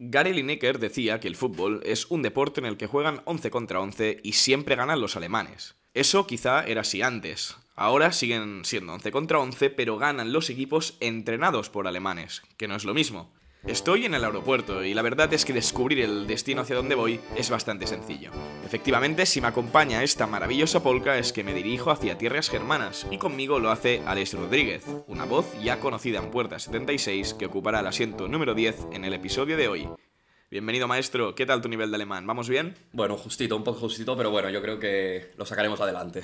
[0.00, 3.80] Gary Lineker decía que el fútbol es un deporte en el que juegan 11 contra
[3.80, 5.74] 11 y siempre ganan los alemanes.
[5.92, 7.56] Eso quizá era así antes.
[7.74, 12.76] Ahora siguen siendo 11 contra 11, pero ganan los equipos entrenados por alemanes, que no
[12.76, 13.32] es lo mismo.
[13.66, 17.20] Estoy en el aeropuerto y la verdad es que descubrir el destino hacia donde voy
[17.36, 18.30] es bastante sencillo.
[18.64, 23.18] Efectivamente, si me acompaña esta maravillosa polca es que me dirijo hacia tierras germanas y
[23.18, 27.88] conmigo lo hace Alex Rodríguez, una voz ya conocida en Puerta 76 que ocupará el
[27.88, 29.88] asiento número 10 en el episodio de hoy.
[30.50, 32.26] Bienvenido maestro, ¿qué tal tu nivel de alemán?
[32.26, 32.76] ¿Vamos bien?
[32.92, 36.22] Bueno, justito, un poco justito, pero bueno, yo creo que lo sacaremos adelante.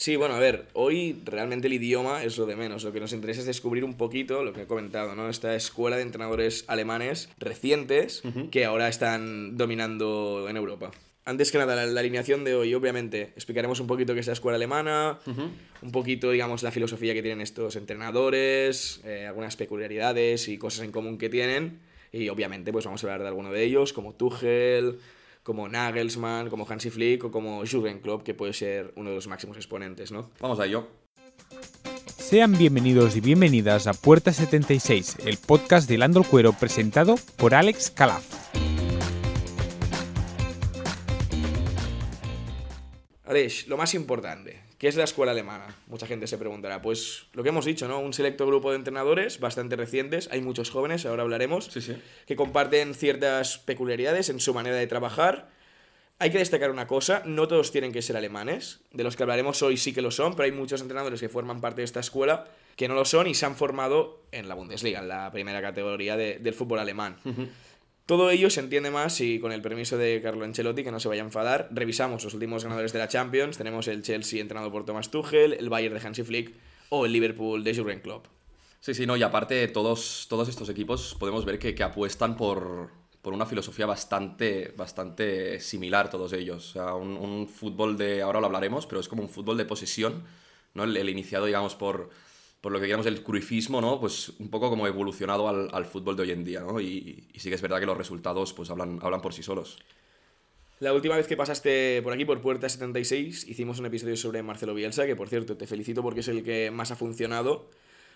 [0.00, 2.84] Sí, bueno, a ver, hoy realmente el idioma es lo de menos.
[2.84, 5.28] Lo que nos interesa es descubrir un poquito lo que he comentado, ¿no?
[5.28, 10.90] Esta escuela de entrenadores alemanes recientes que ahora están dominando en Europa.
[11.26, 14.56] Antes que nada, la, alineación de hoy, obviamente, explicaremos un poquito qué es la escuela
[14.56, 15.18] alemana,
[15.82, 20.92] un poquito, digamos, la filosofía que tienen estos entrenadores, eh, algunas peculiaridades y cosas en
[20.92, 21.78] común que tienen.
[22.10, 24.98] Y obviamente, pues vamos a hablar de alguno de ellos, como Tuchel,
[25.42, 29.26] como Nagelsmann, como Hansi Flick o como Jürgen Klopp, que puede ser uno de los
[29.26, 30.30] máximos exponentes, ¿no?
[30.40, 30.88] Vamos a ello.
[32.18, 37.90] Sean bienvenidos y bienvenidas a Puerta 76, el podcast de Lando Cuero presentado por Alex
[37.90, 38.24] Calaf.
[43.24, 45.76] Alex, lo más importante, ¿Qué es la escuela alemana?
[45.88, 46.80] Mucha gente se preguntará.
[46.80, 48.00] Pues lo que hemos dicho, ¿no?
[48.00, 51.96] Un selecto grupo de entrenadores bastante recientes, hay muchos jóvenes, ahora hablaremos, sí, sí.
[52.26, 55.50] que comparten ciertas peculiaridades en su manera de trabajar.
[56.18, 59.60] Hay que destacar una cosa, no todos tienen que ser alemanes, de los que hablaremos
[59.62, 62.46] hoy sí que lo son, pero hay muchos entrenadores que forman parte de esta escuela
[62.76, 66.16] que no lo son y se han formado en la Bundesliga, en la primera categoría
[66.16, 67.18] del fútbol alemán.
[68.10, 71.06] Todo ello se entiende más y con el permiso de Carlo Ancelotti, que no se
[71.06, 73.56] vaya a enfadar, revisamos los últimos ganadores de la Champions.
[73.56, 76.52] Tenemos el Chelsea entrenado por Thomas Tuchel, el Bayern de Hansi Flick
[76.88, 78.26] o el Liverpool de Jurgen Klopp.
[78.80, 82.90] Sí, sí, no, y aparte todos, todos estos equipos podemos ver que, que apuestan por,
[83.22, 86.70] por, una filosofía bastante, bastante similar todos ellos.
[86.70, 90.24] O sea, un, fútbol de, ahora lo hablaremos, pero es como un fútbol de posesión,
[90.74, 90.82] ¿no?
[90.82, 92.10] el iniciado, digamos, por
[92.60, 94.00] por lo que digamos el cruifismo, ¿no?
[94.00, 96.80] Pues un poco como evolucionado al, al fútbol de hoy en día, ¿no?
[96.80, 99.78] Y, y, sí que es verdad que los resultados pues hablan, hablan por sí solos.
[100.78, 104.74] La última vez que pasaste por aquí, por Puerta 76, hicimos un episodio sobre Marcelo
[104.74, 107.68] Bielsa, que por cierto te felicito porque es el que más ha funcionado.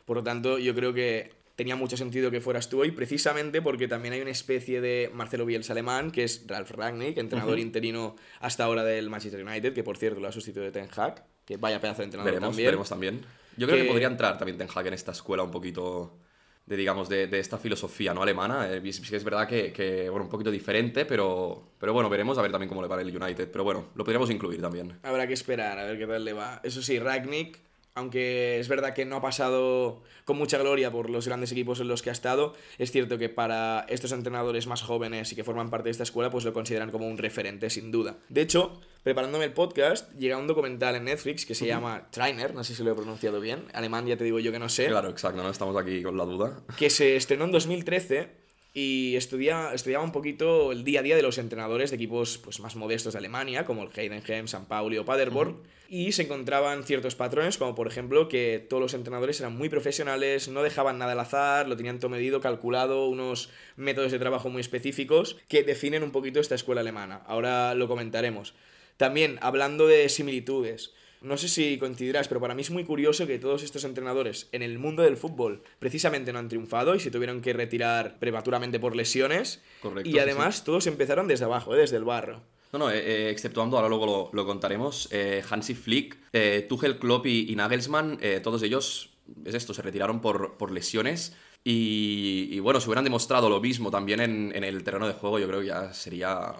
[0.06, 3.86] Por lo tanto, yo creo que tenía mucho sentido que fueras tú hoy, precisamente porque
[3.86, 7.62] también hay una especie de Marcelo Bielsa alemán, que es Ralf Rangnick, entrenador uh -huh.
[7.62, 11.24] interino hasta ahora del Manchester United, que por cierto lo ha sustituido de Ten Hag,
[11.44, 12.66] que vaya pedazo de entrenador veremos, también.
[12.66, 13.20] Veremos también.
[13.56, 13.84] Yo creo que...
[13.84, 16.18] que, podría entrar también Ten Hag en esta escuela un poquito
[16.66, 18.70] de, digamos, de, de esta filosofía no alemana.
[18.70, 22.42] Eh, es, es verdad que, que, bueno, un poquito diferente, pero, pero bueno, veremos a
[22.42, 23.50] ver también cómo le va el United.
[23.50, 24.98] Pero bueno, lo podríamos incluir también.
[25.02, 26.60] Habrá que esperar a ver qué tal le va.
[26.62, 27.58] Eso sí, Ragnick
[27.94, 31.86] aunque es verdad que no ha pasado con mucha gloria por los grandes equipos en
[31.86, 35.70] los que ha estado, es cierto que para estos entrenadores más jóvenes y que forman
[35.70, 38.16] parte de esta escuela, pues lo consideran como un referente sin duda.
[38.28, 42.64] De hecho, preparándome el podcast, llega un documental en Netflix que se llama Trainer, no
[42.64, 44.88] sé si lo he pronunciado bien, alemán ya te digo yo que no sé.
[44.88, 46.64] Claro, exacto, no estamos aquí con la duda.
[46.76, 48.43] Que se estrenó en 2013
[48.76, 52.58] y estudia, estudiaba un poquito el día a día de los entrenadores de equipos pues,
[52.58, 55.88] más modestos de Alemania, como el Heidenheim, San Pauli o Paderborn, uh -huh.
[55.88, 60.48] y se encontraban ciertos patrones, como por ejemplo que todos los entrenadores eran muy profesionales,
[60.48, 64.60] no dejaban nada al azar, lo tenían todo medido, calculado, unos métodos de trabajo muy
[64.60, 67.22] específicos que definen un poquito esta escuela alemana.
[67.26, 68.54] Ahora lo comentaremos.
[68.96, 73.38] También, hablando de similitudes, no sé si coincidirás, pero para mí es muy curioso que
[73.38, 77.40] todos estos entrenadores en el mundo del fútbol precisamente no han triunfado y se tuvieron
[77.40, 79.62] que retirar prematuramente por lesiones.
[79.80, 80.08] Correcto.
[80.08, 81.78] Y además sí, todos empezaron desde abajo, ¿eh?
[81.78, 82.42] desde el barro.
[82.72, 87.26] No, no, eh, exceptuando, ahora luego lo, lo contaremos, eh, Hansi Flick, eh, Tuchel, Klopp
[87.26, 89.10] y, y Nagelsmann, eh, todos ellos,
[89.44, 91.36] es esto, se retiraron por, por lesiones.
[91.62, 95.38] Y, y, bueno, si hubieran demostrado lo mismo también en, en, el terreno de juego,
[95.38, 96.52] yo creo que ya sería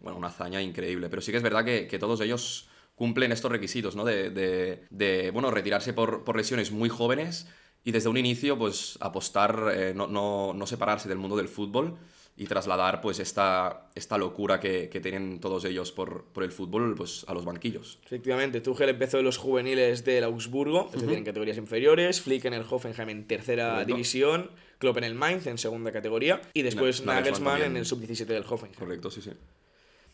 [0.00, 1.08] bueno, una hazaña increíble.
[1.08, 4.04] Pero sí que es verdad que, que todos ellos cumplen estos requisitos, ¿no?
[4.04, 7.46] De, de, de bueno, retirarse por, por, lesiones muy jóvenes
[7.84, 11.96] y desde un inicio, pues, apostar, eh, no, no, no, separarse del mundo del fútbol
[12.36, 16.96] y trasladar, pues, esta, esta locura que, que tienen todos ellos por, por, el fútbol,
[16.96, 18.00] pues, a los banquillos.
[18.04, 21.18] Efectivamente, Tuchel empezó en los juveniles del Augsburgo, es decir, uh -huh.
[21.18, 23.94] en categorías inferiores, Flick en el Hoffenheim en tercera Correcto.
[23.94, 28.44] división, Klopp en el Mainz en segunda categoría y después Nagelsmann en el sub-17 del
[28.48, 28.78] Hoffenheim.
[28.78, 29.30] Correcto, sí, sí.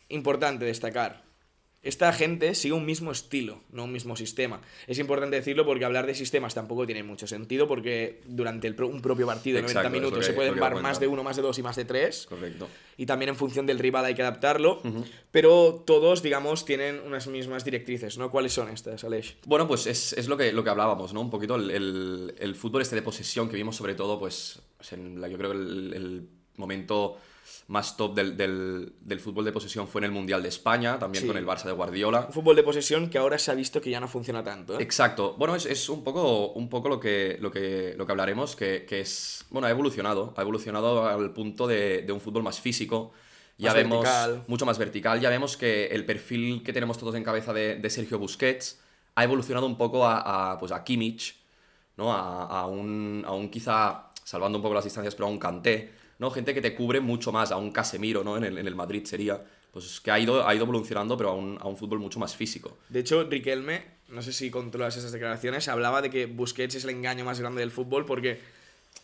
[0.09, 1.23] Importante destacar,
[1.85, 4.59] esta gente sigue un mismo estilo, no un mismo sistema.
[4.87, 8.87] Es importante decirlo porque hablar de sistemas tampoco tiene mucho sentido porque durante el pro,
[8.87, 11.43] un propio partido de 90 minutos que, se pueden dar más de uno, más de
[11.43, 12.25] dos y más de tres.
[12.27, 12.67] Correcto.
[12.97, 14.81] Y también en función del rival hay que adaptarlo.
[14.83, 15.05] Uh -huh.
[15.29, 18.31] Pero todos, digamos, tienen unas mismas directrices, ¿no?
[18.31, 19.35] ¿Cuáles son estas, Aleix?
[19.45, 21.21] Bueno, pues es, es, lo, que, lo que hablábamos, ¿no?
[21.21, 24.59] Un poquito el, el, el, fútbol este de posesión que vimos sobre todo, pues,
[24.91, 27.17] en la, yo creo que el, el momento
[27.67, 31.23] más top del, del- del fútbol de posesión fue en el Mundial de España, también
[31.23, 31.27] Sí.
[31.27, 32.25] con el Barça de Guardiola.
[32.27, 34.79] Un fútbol de posesión que ahora se ha visto que ya no funciona tanto.
[34.79, 34.83] ¿eh?
[34.83, 35.35] Exacto.
[35.37, 38.85] Bueno, es, es un poco, un poco lo, que, lo, que, lo que hablaremos, que,
[38.87, 39.45] que es.
[39.49, 40.33] Bueno, ha evolucionado.
[40.37, 43.13] Ha evolucionado al punto de, de un fútbol más físico.
[43.57, 44.03] Ya Más vemos.
[44.03, 44.43] vertical.
[44.47, 45.21] Mucho más vertical.
[45.21, 48.81] Ya vemos que el perfil que tenemos todos en cabeza de, de Sergio Busquets
[49.15, 51.37] ha evolucionado un poco a, a, pues a Kimmich,
[51.95, 52.11] ¿no?
[52.11, 55.89] A, a un, a un quizá, salvando un poco las distancias, pero a un Kanté,
[56.19, 56.31] ¿no?
[56.31, 58.37] Gente que te cubre mucho más, a un Casemiro, ¿no?
[58.37, 59.43] En el, en el Madrid sería.
[59.71, 62.33] Pues que ha ido, ha ido evolucionando, pero a un, a un fútbol mucho más
[62.33, 62.77] físico.
[62.87, 66.91] De hecho, Riquelme, no sé si controlas esas declaraciones, hablaba de que Busquets es el
[66.91, 68.39] engaño más grande del fútbol porque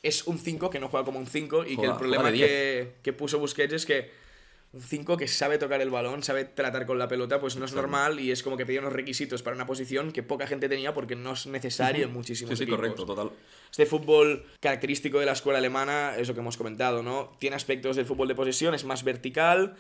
[0.02, 3.12] es un 5 que no juega como un 5 y que el problema que, que
[3.12, 4.12] puso Busquets es que
[4.80, 8.20] 5 que sabe tocar el balón, sabe tratar con la pelota, pues no es normal
[8.22, 11.16] y es como que pedía unos requisitos para una posición que poca gente tenía porque
[11.16, 12.80] no es necesario en muchísimos Sí, sí, equipos.
[12.80, 13.32] correcto, total.
[13.70, 17.32] Este fútbol característico de la escuela alemana es lo que hemos comentado, ¿no?
[17.40, 19.76] Tiene aspectos del fútbol de posesión, es más vertical.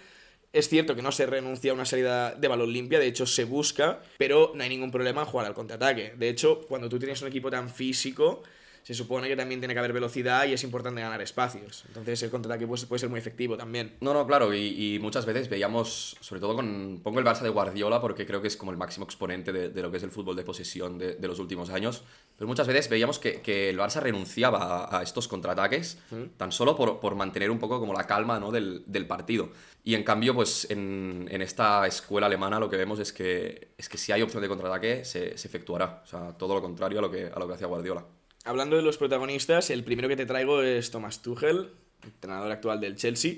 [0.53, 3.45] Es cierto que no se renuncia a una salida de balón limpia, de hecho se
[3.45, 6.15] busca, pero no hay ningún problema en jugar al contraataque.
[6.17, 8.43] De hecho, cuando tú tienes un equipo tan físico,
[8.83, 11.83] se supone que también tiene que haber velocidad y es importante ganar espacios.
[11.87, 13.95] Entonces el contraataque pues, puede ser muy efectivo también.
[14.01, 16.99] No, no, claro, y, y muchas veces veíamos, sobre todo con.
[17.03, 19.81] Pongo el Barça de Guardiola porque creo que es como el máximo exponente de, de
[19.81, 22.03] lo que es el fútbol de posesión de, de los últimos años.
[22.37, 25.99] Pero muchas veces veíamos que, que el Barça renunciaba a, a estos contraataques
[26.37, 28.51] tan solo por, por mantener un poco como la calma ¿no?
[28.51, 29.49] del, del partido.
[29.83, 33.89] Y en cambio, pues en, en esta escuela alemana lo que vemos es que, es
[33.89, 36.01] que si hay opción de contraataque, se, se efectuará.
[36.03, 38.05] O sea, todo lo contrario a lo que, a lo que hacía Guardiola.
[38.43, 41.69] Hablando de los protagonistas, el primero que te traigo es Thomas Tuchel,
[42.03, 43.35] entrenador actual del Chelsea.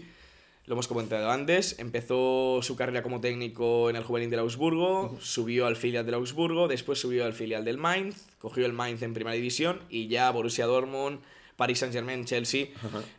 [0.65, 5.65] Lo hemos comentado antes, empezó su carrera como técnico en el juvenil del Augsburgo, subió
[5.65, 9.35] al filial del Augsburgo, después subió al filial del Mainz, cogió el Mainz en primera
[9.35, 11.19] división y ya Borussia Dortmund,
[11.57, 12.67] Paris Saint-Germain, Chelsea,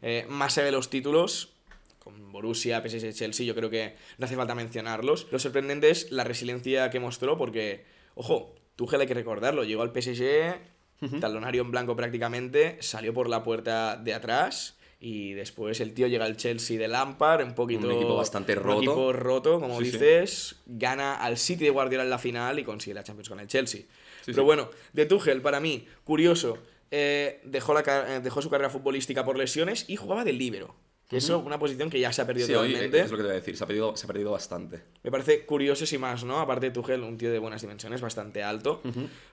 [0.00, 1.52] eh, más allá de los títulos,
[1.98, 5.26] con Borussia, PSG, Chelsea, yo creo que no hace falta mencionarlos.
[5.30, 7.84] Lo sorprendente es la resiliencia que mostró porque,
[8.14, 10.73] ojo, Tuchel hay que recordarlo, llegó al PSG,
[11.20, 16.24] talonario en blanco prácticamente, salió por la puerta de atrás y después el tío llega
[16.24, 17.86] al Chelsea de Lampard, un poquito...
[17.86, 18.78] Un equipo bastante un roto.
[18.78, 19.92] equipo roto, como Sí, sí.
[19.92, 23.46] dices, gana al City de Guardiola en la final y consigue la Champions con el
[23.46, 23.82] Chelsea.
[24.24, 26.56] Pero bueno, de Tuchel, para mí, curioso,
[26.90, 27.80] eh, dejó, la,
[28.16, 30.74] eh, dejó su carrera futbolística por lesiones y jugaba de líbero.
[31.08, 33.00] Que eso, una posición que ya se ha perdido Sí, hoy totalmente.
[33.02, 34.80] es lo que te voy a decir, se ha perdido, se ha perdido bastante.
[35.02, 36.40] Me parece curioso y más, ¿no?
[36.40, 38.80] Aparte de Tuchel, un tío de buenas dimensiones, bastante alto.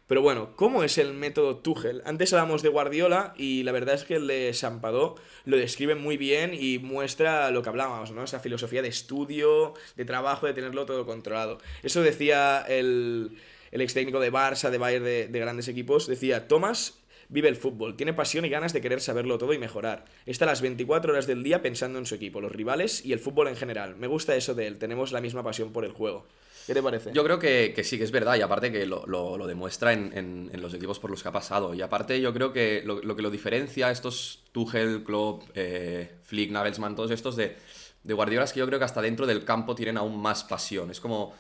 [0.06, 2.02] Pero bueno, ¿cómo es el método Tuchel?
[2.06, 5.16] Antes hablamos de Guardiola y la verdad es que el de Sampadó
[5.46, 8.24] lo describe muy bien y muestra lo que hablábamos, ¿no?
[8.26, 11.58] Esa filosofía de estudio, de trabajo, de tenerlo todo controlado.
[11.84, 13.38] Eso decía el,
[13.72, 16.06] el ex técnico de Barça, de Bayern, de, de grandes equipos.
[16.08, 16.98] Decía, Tomás
[17.32, 20.06] vive el fútbol, tiene pasión y ganas de querer saberlo todo y mejorar.
[20.28, 23.48] Está las 24 horas del día pensando en su equipo, los rivales y el fútbol
[23.48, 23.96] en general.
[23.96, 26.28] Me gusta eso de él, tenemos la misma pasión por el juego.
[26.68, 27.12] ¿Qué te parece?
[27.12, 30.12] Yo creo que, que sí, que es verdad, y aparte que lo, lo- demuestra en,
[30.54, 31.74] en- los equipos por los que ha pasado.
[31.74, 36.12] Y aparte yo creo que lo, lo que lo diferencia a estos Tuchel, Klopp, eh,
[36.24, 37.56] Flick, Nagelsmann, todos estos de,
[38.04, 40.92] de Guardiola que yo creo que hasta dentro del campo tienen aún más pasión.
[40.92, 41.34] Es como...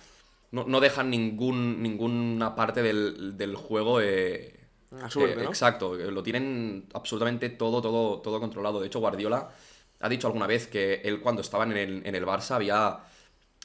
[0.52, 4.02] No, no dejan ningún, ninguna parte del, del juego...
[4.02, 4.56] eh,
[5.00, 5.50] A suerte, eh, ¿no?
[5.50, 8.80] Exacto, eh, lo tienen absolutamente todo, todo, todo controlado.
[8.82, 9.50] De hecho, Guardiola
[10.02, 13.00] ha dicho alguna vez que él cuando estaba en el, en el Barça había,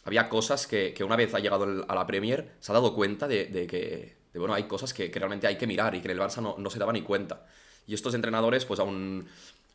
[0.04, 2.94] había cosas que, que una vez ha llegado el- a la Premier se ha dado
[2.94, 6.00] cuenta de, de que, de, bueno, hay cosas que, que realmente hay que mirar y
[6.00, 7.46] que en el Barça no, no se daba ni cuenta.
[7.86, 9.26] Y estos entrenadores, pues aún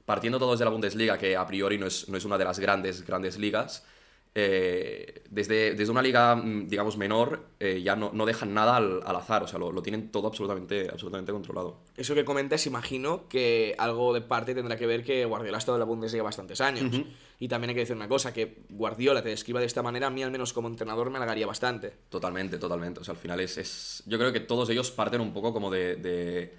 [0.05, 2.59] partiendo todos de la Bundesliga, que a priori no es, no es una de las
[2.59, 3.85] grandes, grandes ligas,
[4.33, 9.01] eh, desde, desde una liga, mm, digamos, menor, eh, ya no, no dejan nada al,
[9.05, 11.81] al azar, o sea, lo, lo tienen todo absolutamente, absolutamente controlado.
[11.97, 15.75] Eso que comentas, imagino que algo de parte tendrá que ver que Guardiola ha estado
[15.77, 16.95] en la Bundesliga bastantes años.
[17.39, 20.09] Y también hay que decir una cosa, que Guardiola te describa de esta manera, a
[20.11, 21.91] mí al menos como entrenador me halagaría bastante.
[22.09, 22.99] Totalmente, totalmente.
[22.99, 25.71] O sea, al final es, es- Yo creo que todos ellos parten un poco como
[25.71, 26.53] de, de-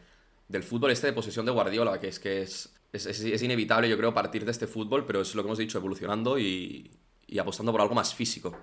[0.48, 3.96] del fútbol este de posesión de Guardiola, que es que es, es- es inevitable, yo
[3.96, 6.90] creo, partir de este fútbol, pero es lo que hemos dicho, evolucionando y,
[7.32, 8.56] y apostando por algo más físico.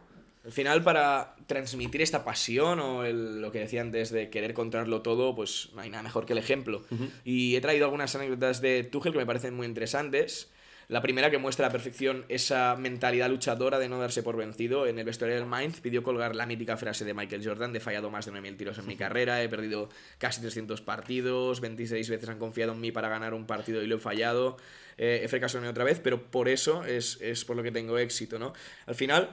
[0.46, 5.02] Al final, para transmitir esta pasión o el- lo que decía antes de querer controlarlo
[5.02, 6.82] todo, pues no hay nada mejor que el ejemplo.
[7.26, 10.50] Y he traído algunas anécdotas de Tuchel que me parecen muy interesantes.
[10.90, 14.88] La primera que muestra a la perfección esa mentalidad luchadora de no darse por vencido.
[14.88, 17.80] En el vestuario del Mainz pidió colgar la mítica frase de Michael Jordan de he
[17.80, 22.30] fallado más de 9.000 tiros en mi carrera, he perdido casi 300 partidos, 26 veces
[22.30, 24.58] han confiado en mí para ganar un partido y lo he fallado.
[24.98, 28.40] Eh, he fracasado otra vez, pero por eso es, es por lo que tengo éxito,
[28.40, 28.54] ¿no?
[28.88, 29.30] Al final,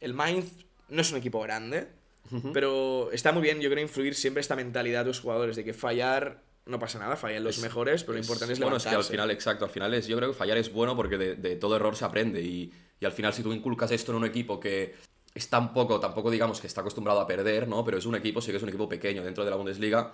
[0.00, 1.86] el Mainz no es un equipo grande,
[2.54, 5.74] pero está muy bien, yo creo, influir siempre esta mentalidad de los jugadores, de que
[5.74, 8.88] fallar no pasa nada, fallan los mejores, pero lo importante es Bueno, levantarse.
[8.88, 11.18] es que al final, exacto, al final es, yo creo que fallar es bueno porque
[11.18, 14.18] de, de todo error se aprende y, y al final si tú inculcas esto en
[14.18, 14.94] un equipo que
[15.34, 17.84] es tan poco, tampoco digamos que está acostumbrado a perder, ¿no?
[17.84, 20.12] Pero es un equipo, sí que es un equipo pequeño dentro de la Bundesliga,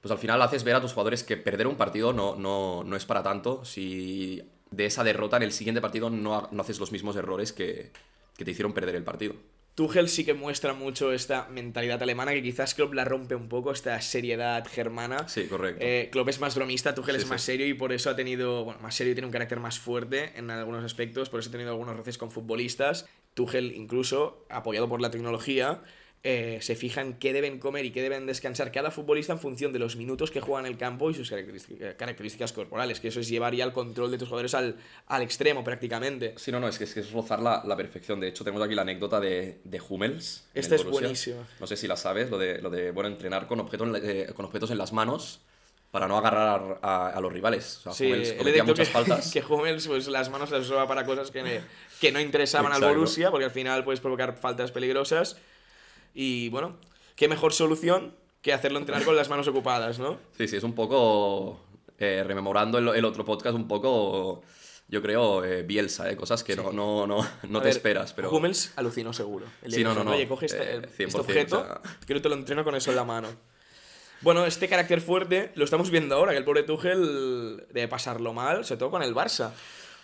[0.00, 2.96] pues al final haces ver a tus jugadores que perder un partido no, no, no
[2.96, 6.90] es para tanto si de esa derrota en el siguiente partido no, no haces los
[6.90, 7.92] mismos errores que,
[8.36, 9.34] que te hicieron perder el partido.
[9.74, 13.72] Tuchel sí que muestra mucho esta mentalidad alemana que quizás Klopp la rompe un poco,
[13.72, 15.28] esta seriedad germana.
[15.28, 15.82] Sí, correcto.
[15.82, 17.52] Eh, Klopp es más bromista, Tuchel Sí, es más sí.
[17.52, 20.32] serio y por eso ha tenido, bueno, más serio y tiene un carácter más fuerte
[20.36, 23.06] en algunos aspectos, por eso ha tenido algunos roces con futbolistas.
[23.32, 25.82] Tuchel incluso, apoyado por la tecnología,
[26.24, 29.72] eh, se fija en qué deben comer y qué deben descansar cada futbolista en función
[29.72, 33.18] de los minutos que juega en el campo y sus características, características corporales, que eso
[33.18, 34.76] es llevar ya el control de tus jugadores al,
[35.08, 36.34] al extremo prácticamente.
[36.36, 38.20] Sí, no, no, es que es, que es rozar la, la perfección.
[38.20, 40.44] De hecho, tenemos aquí la anécdota de, de Hummels.
[40.54, 41.44] Esta es buenísima.
[41.58, 43.98] No sé si la sabes, lo de, lo de bueno, entrenar con, objeto en la-
[43.98, 45.40] eh, con objetos en las manos
[45.90, 47.78] para no agarrar a, a los rivales.
[47.78, 49.30] O sea, Sí, Hummels cometía muchas que, faltas.
[49.32, 51.60] que Hummels pues, las manos las usaba para cosas que,
[52.00, 52.94] que no interesaban al Exacto.
[52.96, 55.36] Borussia, porque al final puedes provocar faltas peligrosas.
[56.14, 56.76] Y bueno,
[57.16, 60.18] qué mejor solución que hacerlo entrenar con las manos ocupadas, ¿no?
[60.36, 61.60] Sí, sí, es un poco,
[61.98, 64.42] eh, rememorando el, el otro podcast, un poco,
[64.88, 67.16] yo creo, eh, Bielsa, eh, cosas que no, no, no,
[67.48, 68.12] no A te ver, esperas.
[68.12, 68.30] Pero...
[68.30, 69.46] Hummels alucinó seguro.
[69.62, 71.80] El Sí, no, no, no, Oye, coge este, eh, este 100%, objeto, o sea.
[72.06, 73.28] que no te lo entreno con eso en la mano.
[74.20, 78.64] Bueno, este carácter fuerte lo estamos viendo ahora, que el pobre Tuchel debe pasarlo mal,
[78.64, 79.50] sobre todo con el Barça.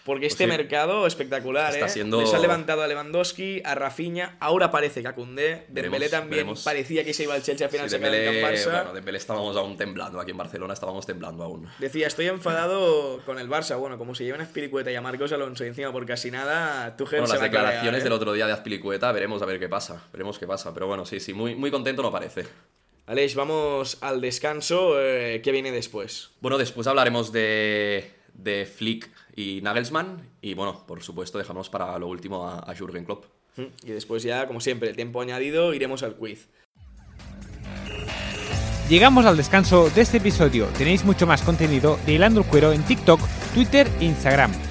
[0.04, 0.58] Porque este Pues sí.
[0.62, 1.88] mercado espectacular, Está ¿eh?
[1.90, 6.30] siendo- Les ha levantado a Lewandowski, a Rafinha, ahora parece que a Koundé, Dembélé también
[6.30, 6.62] veremos.
[6.64, 8.72] parecía que se iba al Chelsea al final Sí, se en Dembélé, el Barça.
[8.72, 11.68] bueno, Dembélé estábamos aún temblando, aquí en Barcelona estábamos temblando aún.
[11.78, 13.78] Decía, estoy enfadado con el Barça.
[13.78, 17.20] Bueno, como se llevan a Spiricueta y a Marcos Alonso encima por casi nada, Tuchel
[17.20, 18.04] Bueno, se las va a cabrear, declaraciones ¿eh?
[18.04, 20.72] del otro día de Azpilicueta, veremos a ver qué pasa, veremos qué pasa.
[20.72, 22.46] Pero bueno, sí, sí, muy, muy contento no parece.
[23.06, 25.00] Aleix, vamos al descanso.
[25.00, 26.30] eh, ¿Qué viene después?
[26.40, 30.28] Bueno, después hablaremos de, de Flick y Nagelsmann.
[30.42, 33.24] Y bueno, por supuesto, dejamos para lo último a, a Jürgen Klopp.
[33.82, 36.48] Y después ya, como siempre, tiempo añadido, iremos al quiz.
[38.88, 40.66] Llegamos al descanso de este episodio.
[40.78, 43.20] Tenéis mucho más contenido de Hilando el Cuero en TikTok,
[43.54, 44.67] Twitter e Instagram.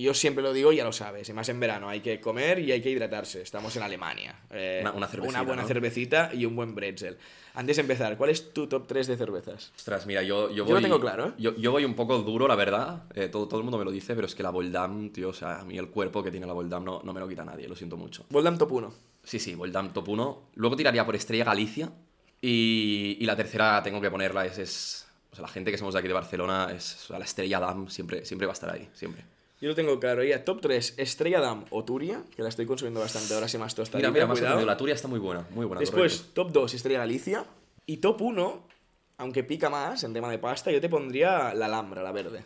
[0.00, 2.58] Y Yo siempre lo digo, ya lo sabes, y más en verano, hay que comer
[2.58, 3.42] y hay que hidratarse.
[3.42, 4.34] Estamos en Alemania.
[4.50, 5.68] Eh, Una- una cervecita, buena ¿no?
[5.68, 7.18] cervecita y un buen pretzel.
[7.52, 9.72] Antes de empezar, ¿cuál es tu top 3 de cervezas?
[9.76, 10.72] Ostras, mira, yo, yo Yo voy.
[10.76, 11.32] lo tengo claro, ¿eh?
[11.36, 13.02] Yo, yo voy un poco duro, la verdad.
[13.14, 15.32] Eh, todo, todo el mundo me lo dice, pero es que la Voldam, tío, o
[15.34, 17.68] sea, a mí el cuerpo que tiene la Voldam no, no me lo quita nadie,
[17.68, 18.24] lo siento mucho.
[18.30, 18.94] Voldam top 1.
[19.22, 20.42] Sí, sí, Voldam top 1.
[20.54, 21.92] Luego tiraría por Estrella Galicia.
[22.40, 24.56] Y, y la tercera tengo que ponerla, es.
[24.58, 27.26] es o sea, la gente que somos de aquí de Barcelona, es, o sea, la
[27.26, 29.24] Estrella Dam siempre, siempre va a estar ahí, siempre.
[29.60, 30.24] Yo lo tengo claro.
[30.24, 33.74] Ya, top 3, Estrella Damm o Turia, que la estoy consumiendo bastante ahora, sí más
[33.74, 34.64] tostadita, Mira, mira, más cuidado.
[34.64, 35.80] la Turia está muy buena, muy buena.
[35.80, 36.42] Después, correcto.
[36.44, 37.44] top 2, Estrella Galicia.
[37.86, 38.66] Y top 1,
[39.18, 42.42] aunque pica más en tema de pasta, yo te pondría la Alhambra, la verde.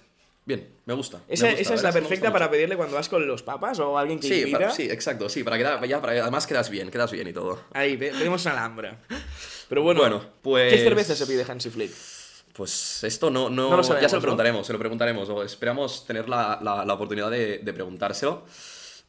[0.47, 1.19] Bien, me gusta.
[1.29, 3.79] me Esa, gusta, esa es la que perfecta para pedirle cuando vas con los papas
[3.79, 4.59] o alguien que Sí, invita.
[4.59, 7.61] para- sí, exacto, sí, para quedar, ya, para- además quedas bien, quedas bien y todo.
[7.73, 9.01] Ahí, pedimos una Alhambra.
[9.69, 11.93] Pero bueno, Bueno, pues- ¿qué cerveza se pide Hansi Flick?
[12.55, 14.23] Pues esto no, no, No lo sabemos, ya se lo ¿no?
[14.23, 18.45] preguntaremos, se lo preguntaremos, o esperamos tener la, la- la oportunidad de, de preguntárselo.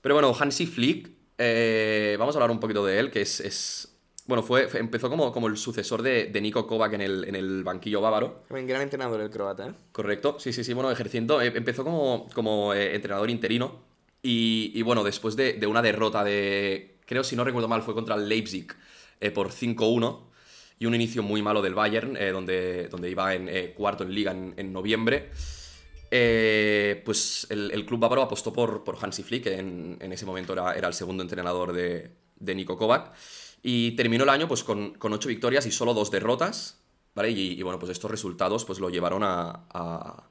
[0.02, 3.92] Pero bueno, Hansi Flick, eh, vamos a hablar un poquito de él, que es, es-
[4.26, 7.36] bueno, fue, fue- empezó como, como el sucesor de, de Nico Kovac en el, en
[7.36, 8.42] el banquillo bávaro.
[8.50, 9.74] Un gran entrenador el croata, ¿eh?
[9.92, 13.84] Correcto, sí, sí, sí, bueno, ejerciendo, eh, empezó como, como eh, entrenador interino
[14.24, 17.94] y, y, bueno, después de, de una derrota de, creo si no recuerdo mal, fue
[17.94, 18.74] contra el Leipzig
[19.36, 20.32] por 5-1
[20.80, 24.14] y un inicio muy malo del Bayern, eh, donde, donde iba en eh, cuarto en
[24.14, 25.30] liga en, en noviembre,
[26.12, 30.74] eh, pues el, club bávaro apostó por, por Hansi Flick, que en, ese momento era,
[30.74, 33.14] era el segundo entrenador de, de Nico Kovac,
[33.64, 36.82] y terminó el año pues, con, con ocho victorias y solo dos derrotas,
[37.16, 37.32] ¿vale?
[37.32, 40.30] Y, bueno, pues estos resultados pues, lo llevaron a-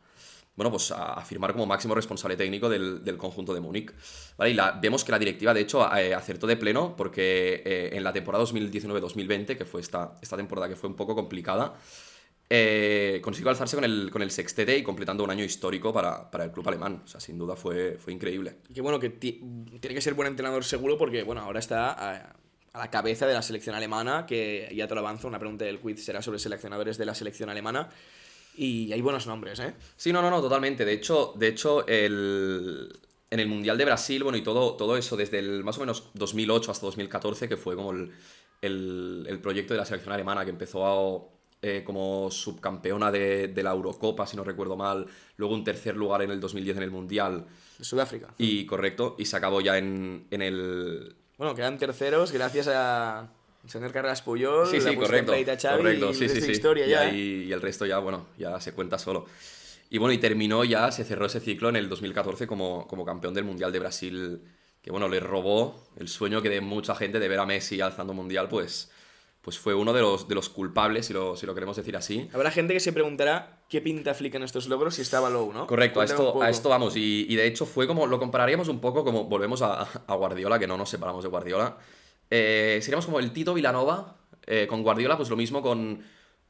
[0.57, 3.93] bueno, pues a, a firmar como máximo responsable técnico del, del conjunto de Múnich.
[4.37, 4.51] ¿vale?
[4.53, 8.05] Y la- vemos que la directiva, de hecho, eh, acertó de pleno porque eh, en
[8.05, 11.75] la temporada 2019-2020, que fue esta, esta temporada que fue un poco complicada,
[12.51, 16.45] eh, consiguió alzarse con el, con el sextete y completando un año histórico para, para
[16.45, 17.03] el club alemán.
[17.05, 18.59] O sea, sin duda fue, fue increíble.
[18.69, 19.41] Y que bueno, que ti-
[19.81, 22.37] tiene que ser buen entrenador seguro porque, bueno, ahora está a,
[22.73, 25.81] a la cabeza de la selección alemana, que ya te lo avanzo, una pregunta del
[25.81, 27.89] quiz será sobre seleccionadores de la selección alemana.
[28.57, 29.75] Y hay buenos nombres, ¿eh?
[29.97, 30.85] Sí, no, no, no, totalmente.
[30.85, 32.97] De hecho, de hecho el,
[33.31, 36.11] en el Mundial de Brasil, bueno, y todo, todo eso desde el más o menos
[36.15, 38.13] 2008 hasta 2014, que fue como el,
[38.63, 43.63] el- el proyecto de la selección alemana que empezó a, eh, como subcampeona de, de
[43.63, 45.07] la Eurocopa, si no recuerdo mal,
[45.37, 47.47] luego un tercer lugar en el 2010 en el Mundial,
[47.79, 48.35] De Sudáfrica.
[48.39, 51.17] y correcto, y se acabó ya en, en el...
[51.39, 53.33] Bueno, quedan terceros gracias a,
[53.67, 55.33] Señor Carras Puyol, Sí, sí, puesto correcto.
[55.33, 56.51] a Xavi correcto, y sí, sí, sí.
[56.53, 57.05] historia y, ya.
[57.05, 57.11] ¿eh?
[57.11, 59.27] ahí- y el resto ya, bueno, ya se cuenta solo.
[59.91, 63.33] Y bueno, y terminó ya, se cerró ese ciclo en el 2014 como, como campeón
[63.35, 64.43] del Mundial de Brasil,
[64.83, 68.13] que bueno, le robó el sueño que de mucha gente de ver a Messi alzando
[68.13, 68.91] un Mundial, pues,
[69.41, 72.29] pues fue uno de los, de los culpables, si lo, si lo queremos decir así.
[72.33, 75.67] Habrá gente que se preguntará qué pinta Flick en estos logros si estaba low, ¿no?
[75.67, 76.97] Correcto, a Cuéntame esto, a esto vamos.
[76.97, 80.59] Y, y de hecho fue como, lo compararíamos un poco como, volvemos a, a Guardiola,
[80.59, 81.77] que no nos separamos de Guardiola.
[82.31, 84.17] Eh, seríamos como el Tito Vilanova,
[84.47, 86.03] eh, con Guardiola, pues lo mismo con,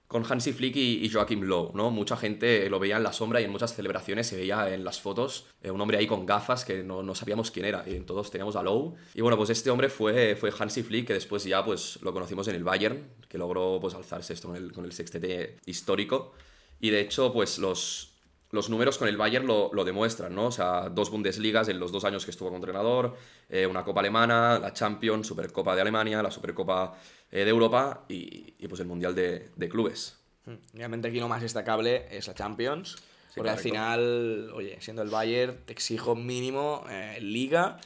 [0.07, 1.91] con Hansi Flick y, y Joachim Low, ¿no?
[1.91, 5.01] Mucha gente lo veía en la sombra y en muchas celebraciones se veía en las
[5.01, 8.31] fotos eh, un hombre ahí con gafas que no, no sabíamos quién era, y todos
[8.31, 8.95] teníamos a Low.
[9.15, 12.49] Y bueno, pues este hombre fue, fue Hansi Flick, que después ya pues lo conocimos
[12.49, 16.33] en el Bayern, que logró pues alzarse esto con el, con el sextete histórico.
[16.81, 18.14] Y de hecho, pues los,
[18.55, 20.47] los números con el Bayern lo, lo demuestran, ¿no?
[20.47, 23.17] O sea, dos Bundesligas en los dos años que estuvo como entrenador,
[23.51, 26.95] eh, una Copa Alemana, la Champions, Supercopa de Alemania, la Supercopa
[27.31, 30.17] eh, de Europa y, y, pues el Mundial de, de Clubes.
[30.47, 32.97] Hmm, Realmente aquí lo más destacable es la Champions.
[33.35, 37.79] porque al final, oye, siendo el Bayern, te exijo mínimo eh, Liga.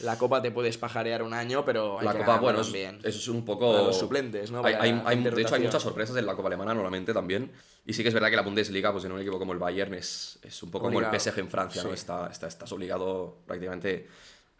[0.00, 3.00] La Copa te puedes pajarear un año, pero hay la que Copa, bueno, es, también.
[3.02, 3.72] es un poco...
[3.72, 4.64] Para los suplentes, ¿no?
[4.64, 7.50] Hay, hay- hay- de hecho, hay muchas sorpresas en la Copa Alemana normalmente también.
[7.86, 9.94] Y sí que es verdad que la Bundesliga, pues en un equipo como el Bayern,
[9.94, 11.88] es, es un poco como el PSG en Francia, ¿no?
[11.94, 14.08] Está, está- estás obligado prácticamente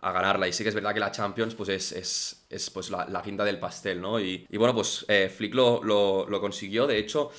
[0.00, 0.46] a ganarla.
[0.46, 3.22] Y sí que es verdad que la Champions, pues es, es, es, pues la, la
[3.22, 4.20] guinda del pastel, ¿no?
[4.20, 6.86] Y, y bueno, pues eh, Flick lo, lo, lo consiguió.
[6.86, 7.30] De hecho,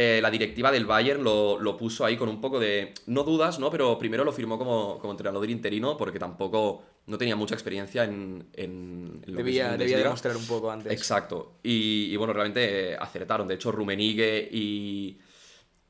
[0.00, 3.58] eh, la directiva del Bayern lo, lo puso ahí con un poco de, no dudas,
[3.58, 3.68] ¿no?
[3.68, 8.46] Pero primero lo firmó como, como entrenador interino porque tampoco, no tenía mucha experiencia en,
[8.52, 10.92] en, en lo que es Debía, debía demostrar un poco antes.
[10.92, 11.58] Exacto.
[11.64, 13.48] Y, y bueno, realmente eh, acertaron.
[13.48, 15.18] De hecho, Rummenigge y,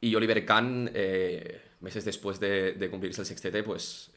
[0.00, 4.11] y Oliver Kahn, eh, meses después de, de cumplirse el sextete, pues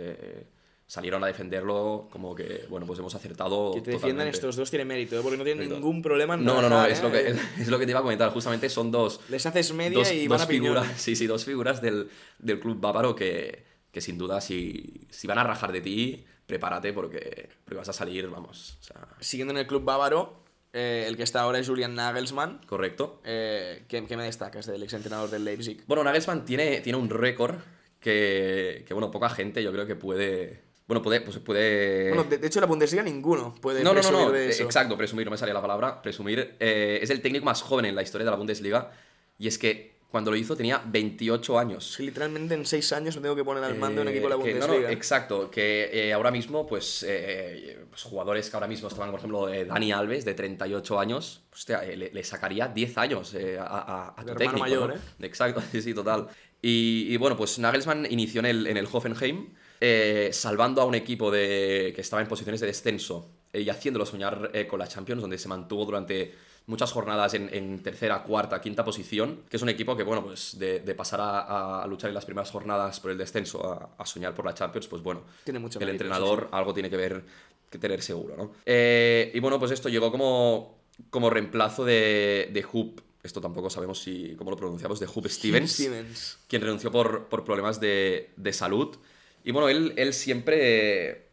[0.91, 3.71] salieron a defenderlo como que, bueno, pues hemos acertado.
[3.75, 4.35] Que te defiendan totalmente.
[4.35, 5.21] estos dos tiene mérito, ¿eh?
[5.23, 7.03] porque no tienen ningún problema en No, no, no, es ¿eh?
[7.03, 7.29] lo, que,
[7.61, 8.29] es lo que te iba a comentar.
[8.33, 10.75] Justamente son dos, Les haces media dos, y van dos a piñón.
[10.75, 15.27] figuras, sí, sí, dos figuras del, del club bávaro que, que sin duda si, si
[15.27, 19.53] van a rajar de ti, prepárate porque, porque vas a salir, vamos, o sea, Siguiendo
[19.53, 20.43] en el club bávaro,
[20.73, 22.59] eh, el que está ahora es Julian Nagelsmann.
[22.67, 23.21] correcto.
[23.23, 25.85] Eh, ¿qué, qué me destacas del exentrenador del Leipzig?
[25.87, 27.55] Bueno, Nagelsmann tiene, tiene un récord
[28.01, 30.69] que, que, bueno, poca gente yo creo que puede...
[30.91, 31.21] Bueno, puede...
[31.21, 32.09] Pues puede...
[32.09, 34.49] Bueno, de, de hecho, en la Bundesliga ninguno puede no, no, no, presumir no, de
[34.49, 34.63] eso.
[34.63, 36.55] exacto, presumir, no me salía la palabra, presumir.
[36.59, 38.91] Eh, es el técnico más joven en la historia de la Bundesliga
[39.39, 41.93] y es que cuando lo hizo tenía 28 años.
[41.95, 44.27] Que literalmente en seis años me tengo que poner al mando de un Eh, equipo
[44.27, 44.89] de la que- no, Bundesliga.
[44.89, 49.19] no, exacto, que eh, ahora mismo, pues, eh, pues, jugadores que ahora mismo estaban, por
[49.19, 53.57] ejemplo, eh, Dani Alves, de 38 años, hostia, eh, le, le sacaría 10 años eh,
[53.57, 54.59] a, a- a tu técnico.
[54.59, 54.95] mayor, ¿no?
[54.95, 54.99] ¿eh?
[55.21, 56.27] Exacto, sí, sí, total.
[56.61, 59.47] Y, y bueno, pues Nagelsmann inició en el, en el Hoffenheim,
[59.81, 64.05] eh, salvando a un equipo de, que estaba en posiciones de descenso eh, y haciéndolo
[64.05, 66.33] soñar eh, con la Champions, donde se mantuvo durante
[66.67, 70.57] muchas jornadas en, en tercera, cuarta, quinta posición, que es un equipo que, bueno, pues
[70.59, 74.05] de, de pasar a, a luchar en las primeras jornadas por el descenso a, a
[74.05, 77.23] soñar por la Champions, pues bueno, Tiene mucho el mérito, entrenador algo tiene que ver,
[77.69, 78.51] que tener seguro, ¿no?
[78.65, 80.77] Eh, y bueno, pues esto llegó como,
[81.09, 85.73] como reemplazo de, de Hoop, esto tampoco sabemos si, cómo lo pronunciamos, de Hoop Stevens
[85.73, 86.39] Stevens.
[86.47, 88.95] quien renunció por, por problemas de, de salud.
[89.43, 91.29] Y bueno, él, él siempre,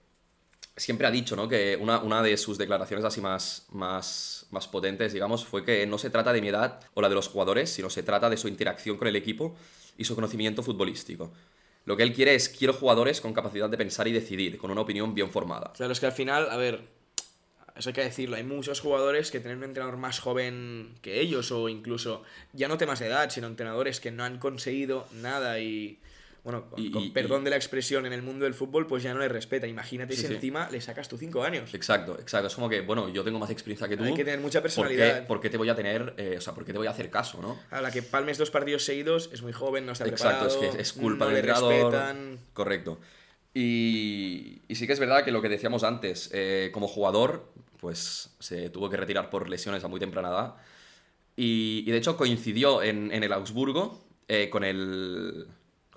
[0.76, 1.48] siempre ha dicho ¿no?
[1.48, 5.98] que una, una de sus declaraciones así más, más, más potentes, digamos, fue que no
[5.98, 8.48] se trata de mi edad o la de los jugadores, sino se trata de su
[8.48, 9.56] interacción con el equipo
[9.96, 11.32] y su conocimiento futbolístico.
[11.84, 14.82] Lo que él quiere es, quiero jugadores con capacidad de pensar y decidir, con una
[14.82, 15.72] opinión bien formada.
[15.74, 16.82] Claro, es que al final, a ver,
[17.76, 21.50] eso hay que decirlo, hay muchos jugadores que tienen un entrenador más joven que ellos
[21.50, 25.98] o incluso ya no temas de edad, sino entrenadores que no han conseguido nada y,
[26.50, 29.02] bueno, con, Y- con y- perdón de la expresión en el mundo del fútbol, pues
[29.02, 29.66] ya no les respeta.
[29.66, 30.34] Imagínate Sí, si sí.
[30.34, 31.74] encima le sacas tú cinco años.
[31.74, 32.46] Exacto, exacto.
[32.46, 34.04] Es como que, bueno, yo tengo más experiencia que tú.
[34.04, 35.26] Hay que tener mucha ¿por qué- personalidad.
[35.26, 37.10] ¿Por qué, te voy a tener, eh, o sea, por qué te voy a hacer
[37.10, 37.58] caso, no?
[37.70, 40.76] A la que palmes dos partidos seguidos es muy joven, no está Exacto, es preparado,
[40.76, 41.92] que es culpa no del le entrenador.
[41.92, 42.38] respetan.
[42.54, 42.98] Correcto.
[43.52, 48.30] Y, y sí que es verdad que lo que decíamos antes, eh, como jugador, pues
[48.38, 50.54] se tuvo que retirar por lesiones a muy temprana edad.
[51.36, 55.46] Y, y de hecho coincidió en, en el Augsburgo eh, con, el,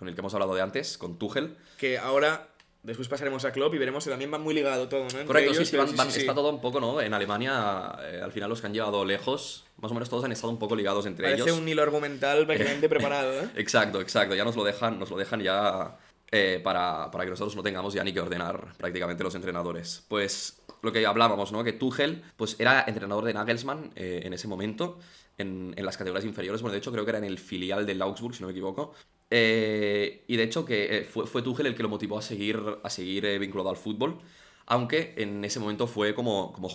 [0.02, 1.56] con el que hemos hablado de antes, con Tuchel.
[1.78, 2.48] Que ahora,
[2.82, 5.06] después pasaremos a Klopp y veremos que también va muy ligado todo, ¿no?
[5.10, 6.20] Entre Correcto, sí, ellos, sí, van- van- sí, sí.
[6.22, 7.00] está todo un poco, ¿no?
[7.02, 10.32] En Alemania, eh, al final los que han llegado lejos, más o menos todos han
[10.32, 11.56] estado un poco ligados entre Parece ellos.
[11.60, 13.50] un hilo argumental prácticamente preparado, ¿eh?
[13.58, 14.34] Exacto, exacto.
[14.34, 16.00] Ya nos lo dejan, nos lo dejan ya
[16.32, 20.04] eh, para, para que nosotros no tengamos ya ni que ordenar prácticamente los entrenadores.
[20.08, 21.64] Pues lo que hablábamos, ¿no?
[21.64, 24.98] Que Tuchel pues, era entrenador de Nagelsmann eh, en ese momento,
[25.38, 26.64] en, en las categorías inferiores.
[26.64, 28.96] Bueno, de hecho creo que era en el filial del Augsburg, si no me equivoco.
[29.34, 32.62] Eh, y de hecho que eh, fue, fue Tuchel el que lo motivó a seguir,
[32.84, 34.20] a seguir eh, vinculado al fútbol,
[34.66, 36.70] aunque en ese momento fue como, como.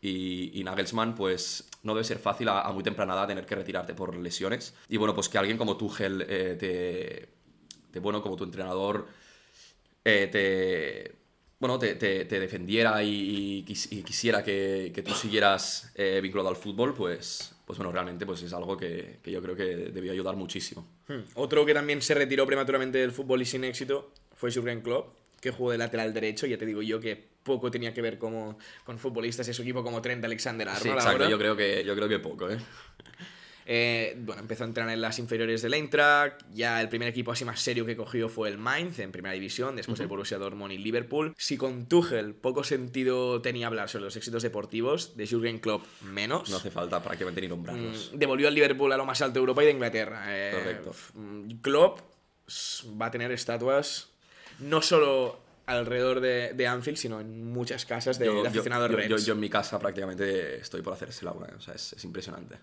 [0.00, 3.94] Y, y Nagelsmann, pues no debe ser fácil a, muy temprana edad tener que retirarte
[3.94, 4.74] por lesiones.
[4.88, 7.28] Y bueno, pues que alguien como Tuchel eh, te,
[7.90, 9.06] te, bueno, como tu entrenador,
[10.02, 11.17] te,
[11.58, 13.08] bueno, te, te- te defendiera y,
[13.58, 17.92] y quis- y quisiera que, que tú siguieras eh, vinculado al fútbol, pues, pues bueno,
[17.92, 20.86] realmente pues es algo que, que yo creo que debió ayudar muchísimo.
[21.08, 21.20] Hmm.
[21.34, 25.50] Otro que también se retiró prematuramente del fútbol y sin éxito fue Jurgen Klopp, que
[25.50, 26.46] jugó de lateral derecho.
[26.46, 29.82] Ya te digo yo que poco tenía que ver como, con futbolistas de su equipo
[29.82, 30.82] como Trent Alexander-Arnold.
[30.82, 31.30] Sí, exacto, ahora.
[31.30, 32.58] yo creo, que, yo creo que poco, ¿eh?
[33.70, 36.40] Eh, bueno, empezó a entrenar en las inferiores del Eintracht.
[36.54, 39.76] Ya el primer equipo así más serio que cogió fue el Mainz en primera división,
[39.76, 41.34] después el Borussia Dortmund y Liverpool.
[41.36, 46.48] Si con Tuchel poco sentido tenía hablar sobre los éxitos deportivos, de Jürgen Klopp menos.
[46.48, 48.10] No hace falta prácticamente ni nombrarlos.
[48.14, 50.24] Mm, devolvió al Liverpool a lo más alto de Europa y de Inglaterra.
[50.28, 50.94] Eh, Correcto.
[51.12, 52.00] mm, Klopp
[53.00, 54.08] va a tener estatuas
[54.60, 58.96] no solo alrededor de, de Anfield, sino en muchas casas de, Yo- de aficionados yo,
[58.96, 59.10] Reds.
[59.10, 62.56] yo- yo en mi casa prácticamente estoy por hacerse una, o sea, es, es impresionante.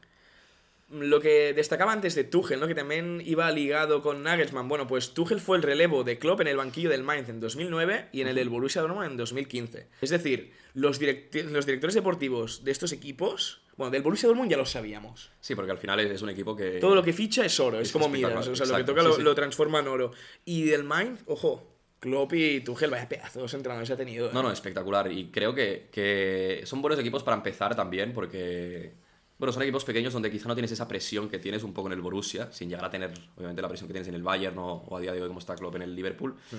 [0.87, 2.67] Lo que destacaba antes de Tuchel, ¿no?
[2.67, 4.67] que también iba ligado con Nagelsmann.
[4.67, 8.09] Bueno, pues Tuchel fue el relevo de Klopp en el banquillo del Mainz en 2009
[8.11, 9.87] y en el del Borussia Dortmund en 2015.
[10.01, 14.57] Es decir, los, directi- los directores deportivos de estos equipos, bueno, del Borussia Dortmund ya
[14.57, 15.31] lo sabíamos.
[15.39, 16.79] Sí, porque al final es, un equipo que...
[16.79, 18.47] Todo lo que ficha es oro, es, es como Midas.
[18.47, 19.21] O sea, lo que toca sí, lo, sí.
[19.23, 20.11] lo transforma en oro.
[20.45, 21.67] Y del Mainz, ojo,
[21.99, 24.27] Klopp y Tuchel, vaya pedazos entrenadores ha tenido.
[24.27, 24.31] ¿eh?
[24.31, 25.11] No, no, espectacular.
[25.11, 29.03] Y creo que, que son buenos equipos para empezar también, porque.
[29.37, 31.93] Bueno, son equipos pequeños donde quizá no tienes esa presión que tienes un poco en
[31.93, 34.83] el Borussia, sin llegar a tener, obviamente, la presión que tienes en el Bayern o,
[34.87, 36.35] o a día de hoy como está Klopp en el Liverpool.
[36.51, 36.55] Hmm.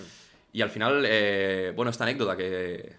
[0.53, 2.97] Y al final, eh, bueno, esta anécdota que.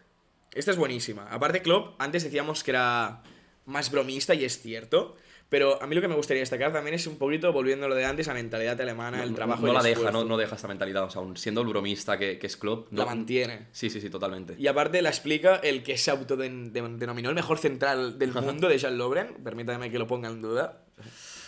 [0.53, 1.27] Esta es buenísima.
[1.29, 3.21] Aparte, Klopp, antes decíamos que era
[3.65, 5.15] más bromista y es cierto.
[5.49, 7.95] Pero a mí lo que me gustaría destacar también es un poquito, volviendo a lo
[7.95, 10.19] de antes, la mentalidad alemana, el no- trabajo no el la deja, esfuerzo.
[10.23, 11.05] no, no deja esta mentalidad.
[11.05, 12.91] O sea, aun siendo el bromista que, que es Klopp.
[12.91, 13.67] La no- mantiene.
[13.71, 14.55] Sí, sí, sí, totalmente.
[14.59, 19.35] Y aparte la explica el que se autodenominó el mejor central del mundo, Dejan Lovren.
[19.43, 20.81] Permítame que lo ponga en duda.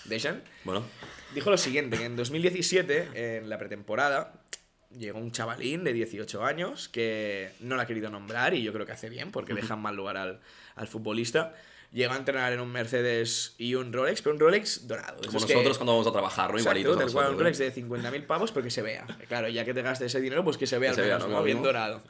[0.05, 0.43] Dejan.
[0.63, 0.83] Bueno,
[1.35, 4.33] Dijo lo siguiente, que en 2017, en la pretemporada,
[4.97, 8.87] llegó un chavalín de 18 años que no lo ha querido nombrar y yo creo
[8.87, 10.39] que hace bien porque deja en mal lugar al,
[10.75, 11.53] al futbolista.
[11.91, 15.17] Llegó a entrenar en un Mercedes y un Rolex, pero un Rolex dorado.
[15.25, 16.57] como que- nosotros cuando vamos a trabajar, ¿no?
[16.57, 19.07] Exacto, a tal cual, un nosotros, Rolex de 50.000 pavos, pero que se vea.
[19.27, 21.17] Claro, ya que te gastes ese dinero, pues que se vea Que al se vea,
[21.17, 21.43] menos, ¿no?
[21.43, 21.63] Bien ¿no?
[21.63, 22.03] dorado.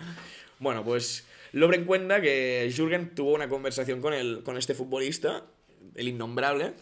[0.59, 5.45] Bueno, pues Lobren cuenta que Jürgen tuvo una conversación con, el, con este futbolista,
[5.95, 6.73] el innombrable.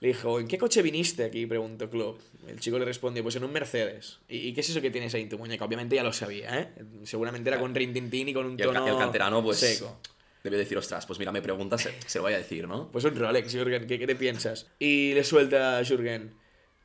[0.00, 1.46] Le dijo, ¿en qué coche viniste aquí?
[1.46, 2.20] Preguntó Klopp.
[2.48, 4.18] El chico le respondió, pues en un Mercedes.
[4.28, 5.64] ¿Y, qué es eso que tienes ahí en tu muñeca?
[5.64, 6.68] Obviamente ya lo sabía, ¿eh?
[7.04, 9.58] Seguramente era con rintintín y con un Y el, tono el canterano, pues.
[9.58, 10.00] seco.
[10.42, 12.88] Debió decir, ostras, pues mira, me preguntas, se, se lo voy a decir, ¿no?
[12.90, 14.66] Pues un Rolex, Jürgen, ¿qué, qué te piensas?
[14.78, 16.34] Y le suelta a Jürgen,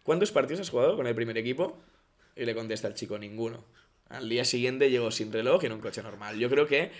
[0.04, 1.78] ¿cuántos partidos has jugado con el primer equipo?
[2.36, 3.66] Y le contesta el chico, ninguno.
[4.10, 6.38] Al día siguiente llegó sin reloj en un coche normal.
[6.38, 6.92] Yo creo que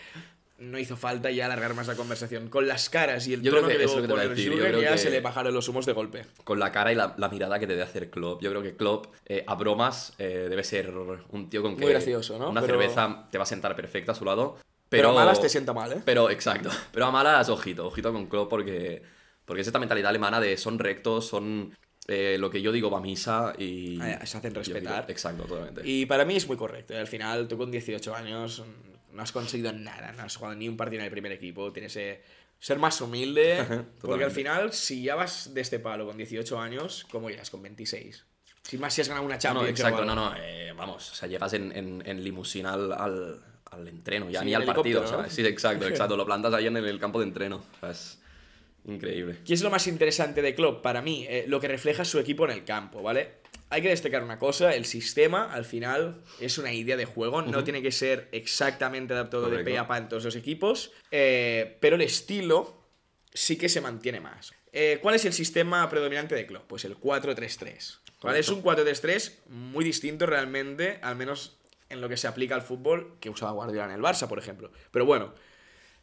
[0.58, 2.50] no hizo falta ya alargar más la conversación.
[2.50, 4.72] Con las caras y el Yo tono creo que, debo que poner decir, yo Jürgen,
[4.72, 6.26] creo ya que- se le bajaron los humos de golpe.
[6.44, 8.42] con la cara y la, la mirada que te debe hacer Klopp.
[8.42, 11.92] Yo creo que Klopp, eh, a bromas, eh, debe ser un tío con que Muy
[11.92, 12.50] gracioso, ¿no?
[12.50, 14.58] una Pero- cerveza te va a sentar perfecta a su lado.
[14.90, 16.02] Pero, Pero, a malas te sienta mal, ¿eh?
[16.06, 16.70] Pero, exacto.
[16.94, 19.02] Pero a malas, ojito, ojito con Klopp porque,
[19.46, 21.76] porque es esta mentalidad alemana de son rectos, son
[22.08, 24.00] eh, lo que yo digo va a misa y...
[24.02, 25.02] Ah, se hacen respetar.
[25.06, 25.82] digo- exacto, totalmente.
[25.84, 26.94] Y para mí es muy correcto.
[26.94, 27.00] ¿eh?
[27.00, 28.64] Al final, tú con 18 años
[29.12, 31.94] no has conseguido nada, no has jugado ni un partido en el primer equipo, tienes
[31.94, 32.22] que
[32.60, 33.86] ser más humilde.
[34.02, 37.62] porque al final, si ya vas de este palo con 18 años, ¿cómo llegas con
[37.62, 38.26] 26?
[38.64, 39.68] Sin más si has ganado una No, no, Champions.
[39.68, 43.42] o exacto, no, no, eh, vamos, o sea, llegas en, en, en limusina al, al,
[43.78, 45.30] al entreno, ya Sí, ni al partido, ¿no?
[45.30, 48.20] sí, exacto, exacto, lo plantas ahí en el, campo de entreno, o sea, es
[48.86, 49.38] increíble.
[49.46, 50.82] ¿Qué es lo más interesante de Klopp?
[50.82, 53.48] Para mí, eh, lo que refleja su equipo en el campo, ¿vale?
[53.70, 57.66] Hay que destacar una cosa, el sistema al final es una idea de juego, no
[57.66, 61.98] tiene que ser exactamente adaptado de pe a pa en todos los equipos, eh, pero
[61.98, 62.78] el estilo
[63.34, 64.54] sí que se mantiene más.
[64.72, 66.68] Eh, ¿Cuál es el sistema predominante de Klopp?
[66.68, 68.00] Pues el 4-3-3.
[68.22, 68.40] ¿vale?
[68.40, 71.57] Es un 4-3-3 muy distinto realmente, al menos
[71.90, 74.72] en lo que se aplica al fútbol que usaba Guardiola en el Barça, por ejemplo.
[74.92, 75.34] Pero bueno,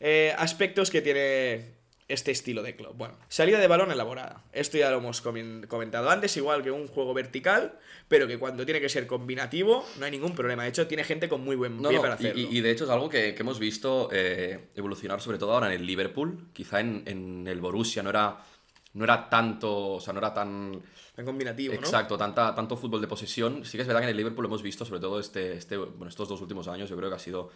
[0.00, 2.92] eh, aspectos que tiene este estilo de club.
[2.94, 4.44] Bueno, salida de balón elaborada.
[4.52, 8.66] Esto ya lo hemos comen- comentado antes, igual que un juego vertical, pero que cuando
[8.66, 10.64] tiene que ser combinativo no hay ningún problema.
[10.64, 12.42] De hecho, tiene gente con muy buen No, pie no, para y- hacerlo.
[12.52, 15.68] y, y de hecho es algo que, que hemos visto eh, evolucionar sobre todo ahora
[15.68, 18.36] en el Liverpool, quizá en, en el Borussia no era,
[18.94, 20.80] no era tanto, o sea, no era tan...
[21.14, 21.80] Tan combinativo, ¿no?
[21.80, 23.64] Exacto, tanta, tanto fútbol de posesión.
[23.64, 25.76] Sí que es verdad que en el Liverpool lo hemos visto, sobre todo este, este,
[25.76, 27.50] bueno, estos dos últimos años, yo creo que ha sido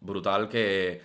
[0.00, 1.00] brutal que,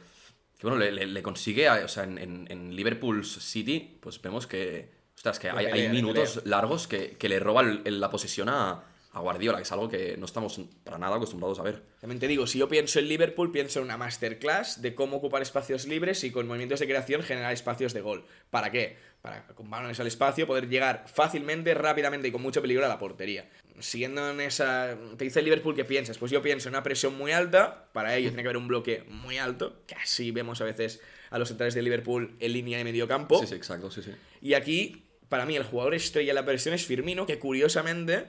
[0.58, 4.22] que bueno, le, le- le consigue, a- o sea, en, en- en Liverpool City, pues
[4.22, 8.10] vemos que, ostras, que hay, hay pelea, minutos largos que, que le roba el- la
[8.10, 11.84] posesión a, a Guardiola, que es algo que no estamos para nada acostumbrados a ver.
[12.00, 15.41] También te digo, si yo pienso en Liverpool, pienso en una masterclass de cómo ocupar
[15.41, 18.26] espacios libres y con movimientos de creación generar espacios de gol.
[18.50, 18.98] ¿Para qué?
[19.21, 22.97] Para con balones al espacio poder llegar fácilmente, rápidamente y con mucho peligro a la
[22.97, 23.47] portería.
[23.79, 24.97] Siguiendo en esa...
[25.17, 26.17] Te dice el Liverpool, ¿qué piensas?
[26.17, 29.03] Pues yo pienso en una presión muy alta, para ello tiene que haber un bloque
[29.10, 32.84] muy alto, que así vemos a veces a los centrales de Liverpool en línea de
[32.84, 33.39] medio campo.
[33.39, 34.12] Sí, sí, exacto, sí, sí.
[34.41, 38.25] Y aquí, para mí, el jugador estrella de la presión es Firmino, que curiosamente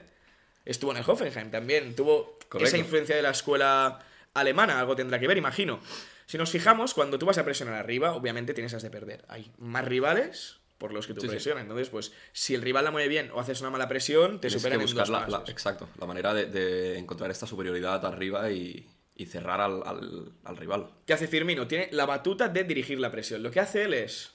[0.65, 1.95] estuvo en el Hoffenheim también.
[1.95, 2.67] Tuvo Correcto.
[2.67, 3.99] esa influencia de la escuela
[4.33, 5.79] alemana, algo tendrá que ver, imagino.
[6.25, 9.25] Si nos fijamos, cuando tú vas a presionar arriba, obviamente tienes as de perder.
[9.27, 11.31] Hay más rivales por los que tú Sí, sí.
[11.31, 11.61] presionas.
[11.63, 14.55] Entonces, pues, si el rival la mueve bien o haces una mala presión, te que
[14.57, 19.25] en dos la, la- exacto, la manera de, de encontrar esta superioridad arriba y, y
[19.27, 20.89] cerrar al, al- al rival.
[21.05, 21.67] ¿Qué hace Firmino?
[21.67, 23.43] Tiene la batuta de dirigir la presión.
[23.43, 24.33] Lo que hace él es,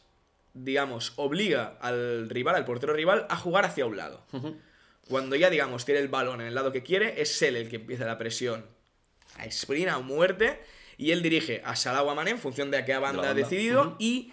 [0.55, 4.25] digamos, obliga al rival, al portero rival, a jugar hacia un lado.
[5.09, 7.77] Cuando ya, digamos, tiene el balón en el lado que quiere, es él el que
[7.77, 8.65] empieza la presión
[9.37, 10.61] a sprint, a muerte,
[10.97, 13.31] y él dirige a Salah o a Mané en función de a qué banda, banda.
[13.31, 14.33] ha decidido, y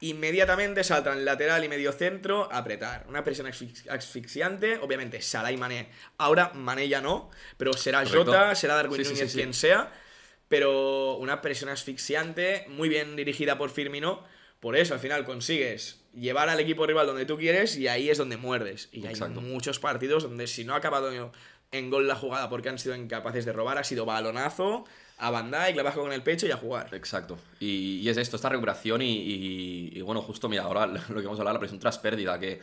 [0.00, 3.04] inmediatamente saltan lateral y medio centro a apretar.
[3.08, 5.88] Una presión asfix- asfixiante, obviamente Salah y Mané.
[6.18, 8.24] Ahora Mané ya no, pero será Correcto.
[8.26, 9.38] Jota, será Darwin Sí, Núñez, sí.
[9.38, 9.92] quien sea,
[10.48, 14.24] pero una presión asfixiante, muy bien dirigida por Firmino.
[14.60, 18.18] Por eso al final consigues llevar al equipo rival donde tú quieres y ahí es
[18.18, 18.88] donde muerdes.
[18.90, 19.40] Y Exacto.
[19.40, 21.32] hay muchos partidos donde si no ha acabado
[21.72, 24.84] en gol la jugada porque han sido incapaces de robar, ha sido balonazo
[25.18, 26.94] a la baja con el pecho y a jugar.
[26.94, 27.38] Exacto.
[27.60, 31.22] Y, y es esto, esta recuperación y, y- y, bueno, justo mira, ahora lo que
[31.24, 32.60] vamos a hablar, la presión tras pérdida, que...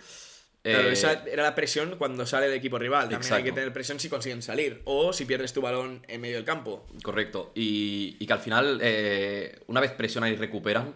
[0.63, 3.07] Claro, eh, esa era la presión cuando sale el equipo rival.
[3.09, 6.37] También hay que tener presión si consiguen salir o si pierdes tu balón en medio
[6.37, 6.87] del campo.
[7.03, 7.51] Correcto.
[7.53, 10.95] Y, y que al final, eh, una vez presionan y recuperan,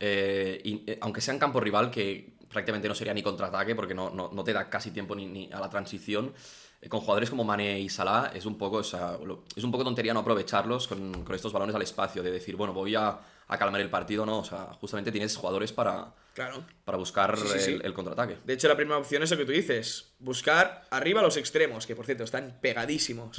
[0.00, 4.08] eh, y, aunque sea en campo rival, que prácticamente no sería ni contraataque, porque no,
[4.08, 6.32] no, no te da casi tiempo ni, ni a la transición,
[6.88, 9.84] con jugadores como Mané y Salah, es un poco, o sea, lo- es un poco
[9.84, 13.18] tontería no aprovecharlos con, con estos balones al espacio, de decir, bueno, voy a,
[13.48, 14.38] a calmar el partido, ¿no?
[14.40, 16.64] O sea, justamente tienes jugadores para, Claro.
[16.84, 17.70] para buscar Sí, sí, sí.
[17.74, 18.38] el, el contraataque.
[18.44, 20.12] De hecho, la primera opción es lo que tú dices.
[20.18, 23.38] Buscar arriba los extremos, que por cierto están pegadísimos.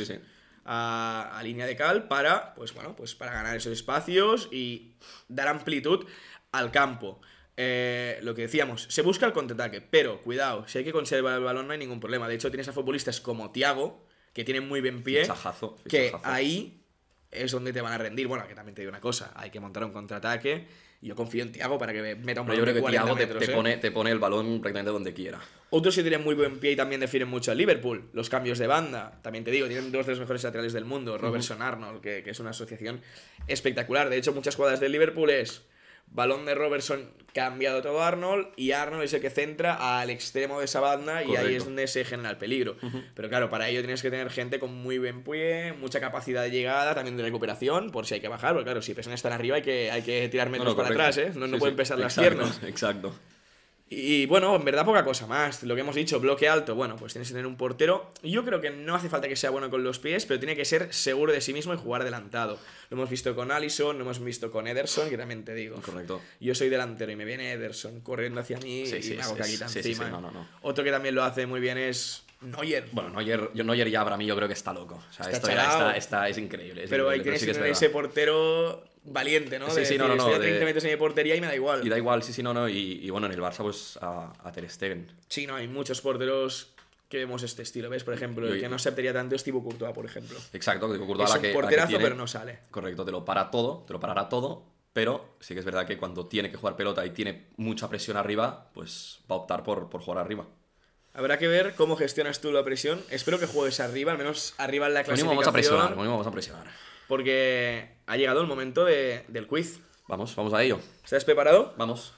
[0.65, 4.93] A, a línea de cal para, pues bueno, pues para ganar esos espacios y
[5.27, 6.05] dar amplitud
[6.53, 7.19] al campo.
[7.55, 11.43] Eh, lo que decíamos, se busca el contraataque, pero cuidado, si hay que conservar el
[11.43, 12.27] balón no hay ningún problema.
[12.27, 16.81] De hecho, tienes a futbolistas como Thiago, que tienen muy buen pie, Fichajazo, que ahí
[17.29, 18.27] es donde te van a rendir.
[18.27, 20.65] Bueno, que también te digo una cosa, hay que montar un contraataque
[21.03, 22.73] y yo confío en Thiago para que me meta un Pero yo balón creo de
[22.73, 23.53] que 40 Thiago te, ¿eh?
[23.53, 25.39] pone, te pone el balón prácticamente donde quiera.
[25.69, 28.09] Otros que tienen muy buen pie y también definen mucho al Liverpool.
[28.13, 29.19] Los cambios de banda.
[29.21, 31.17] También te digo, tienen dos de los mejores laterales del mundo.
[31.17, 33.01] Robertson Arnold, que, que es una asociación
[33.47, 34.09] espectacular.
[34.09, 35.63] De hecho, muchas jugadas del Liverpool es
[36.07, 40.59] balón de Robertson cambiado todo a Arnold y Arnold es el que centra al extremo
[40.59, 42.77] de esa banda y ahí es donde se genera el peligro.
[43.15, 46.51] Pero claro, para ello tienes que tener gente con muy buen pie, mucha capacidad de
[46.51, 48.53] llegada, también de recuperación, por si hay que bajar.
[48.53, 50.93] Porque claro, si presiones están arriba hay que, hay que tirar metros No, no, para
[50.93, 51.31] atrás, ¿eh?
[51.33, 51.77] No, no pueden sí.
[51.77, 52.61] pesar las piernas.
[52.67, 53.13] Exacto.
[53.95, 55.63] Y bueno, en verdad poca cosa más.
[55.63, 58.11] Lo que hemos dicho, bloque alto, bueno, pues tienes que tener un portero.
[58.23, 60.65] Yo creo que no hace falta que sea bueno con los pies, pero tiene que
[60.65, 62.57] ser seguro de sí mismo y jugar adelantado.
[62.89, 65.81] Lo hemos visto con Allison, lo hemos visto con Ederson, que también te digo.
[65.81, 66.21] Correcto.
[66.39, 69.35] Yo soy delantero y me viene Ederson corriendo hacia mí Sí, y sí, me hago
[69.37, 70.09] caquita sí, encima.
[70.09, 70.47] no, no, no.
[70.61, 72.87] Otro que también lo hace muy bien es Neuer.
[72.91, 74.95] Bueno, Neuer, yo, Neuer ya para mí yo creo que está loco.
[74.95, 76.83] O sea, Está esto ya está, está- es increíble.
[76.83, 77.67] es pero sí que tener verdad.
[77.69, 79.69] ese portero valiente, ¿no?
[79.69, 81.35] Sí, De sí, no, decir, no, no, estoy a de- 30 metros en mi portería
[81.35, 81.85] y me da igual.
[81.85, 82.67] Y da igual, sí, sí, no, no.
[82.69, 85.11] Y, y bueno, en el Barça, pues a, a Ter Stegen.
[85.27, 86.69] Sí, no, hay muchos porteros
[87.09, 88.03] que vemos este estilo, ¿ves?
[88.03, 90.37] Por ejemplo, el que no se aptería tanto es Thibaut Courtois, por ejemplo.
[90.53, 92.59] Exacto, Courtois es la un que, la que porterazo, tiene- pero no sale.
[92.71, 94.63] Correcto, te lo para todo, te lo parará todo.
[94.93, 98.15] Pero sí que es verdad que cuando tiene que jugar pelota y tiene mucha presión
[98.15, 100.45] arriba, pues va a optar por, por jugar arriba.
[101.15, 103.01] Habrá que ver cómo gestionas tú la presión.
[103.09, 105.29] Espero que juegues arriba, al menos arriba en la clasificación.
[105.35, 106.65] vamos a presionar, vamos a presionar.
[107.07, 109.79] Porque ha llegado el momento de- del quiz.
[110.07, 110.79] Vamos, vamos a ello.
[111.03, 111.73] ¿Estás preparado?
[111.77, 112.13] Vamos.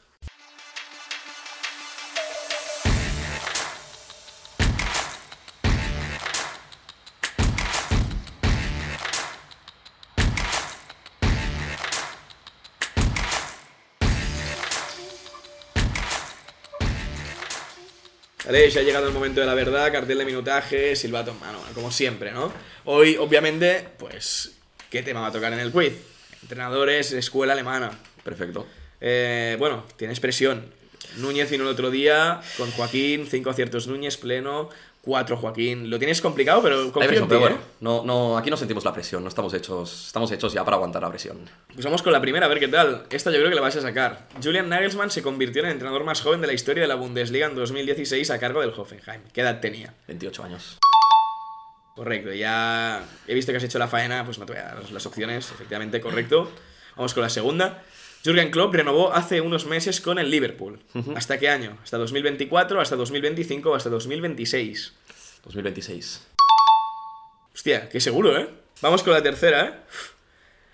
[18.45, 21.60] Vale, ya ha llegado el momento de la verdad, cartel de minutaje, silbato en mano,
[21.74, 22.52] como siempre, ¿no?
[22.86, 24.52] Hoy, obviamente, pues,
[24.95, 25.91] ¿qué tema va a tocar en el quiz?
[26.41, 27.91] Entrenadores, escuela alemana.
[28.23, 28.65] Perfecto.
[29.01, 30.71] Eh, bueno, tienes presión.
[31.17, 34.69] Núñez vino el otro día con Joaquín, cinco aciertos Núñez, pleno,
[35.01, 35.89] cuatro Joaquín.
[35.89, 37.49] Lo tienes complicado, pero confío en presión, ti, pero ¿eh?
[37.49, 40.77] bueno, no, no, aquí no sentimos la presión, no estamos hechos, estamos hechos ya para
[40.77, 41.39] aguantar la presión.
[41.73, 43.03] Pues vamos con la primera, a ver qué tal.
[43.10, 44.29] Esta yo creo que la vas a sacar.
[44.41, 47.47] Julian Nagelsmann se convirtió en el entrenador más joven de la historia de la Bundesliga
[47.47, 49.23] en 2016 a cargo del Hoffenheim.
[49.34, 49.93] ¿Qué edad tenía?
[50.08, 50.77] 28 años.
[51.95, 54.91] Correcto, ya he visto que has hecho la faena, pues no te voy a dar
[54.91, 56.51] las opciones, efectivamente, correcto.
[56.97, 57.84] Vamos con la segunda.
[58.21, 60.81] Jürgen Klopp renovó hace unos meses con el Liverpool.
[61.15, 61.77] ¿Hasta qué año?
[61.81, 64.93] ¿Hasta 2024, hasta 2025 o hasta 2026?
[65.45, 66.27] 2026.
[67.53, 68.49] Hostia, qué seguro, ¿eh?
[68.81, 69.73] Vamos con la tercera, ¿eh?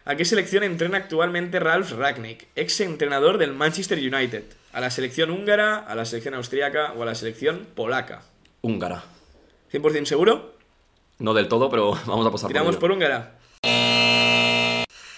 [0.06, 4.46] ¿A qué selección entrena actualmente Ralf Ragnick, ex entrenador del Manchester United?
[4.74, 8.24] ¿A la selección húngara, a la selección austríaca o a la selección polaca?
[8.62, 9.04] Húngara.
[9.72, 10.61] ¿100% seguro?
[11.22, 13.38] No del todo, pero vamos a pasar ¿Tiramos por húngara?